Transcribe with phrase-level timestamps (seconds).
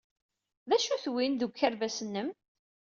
[0.69, 2.29] D acu-t win, deg ukerbas-nnem?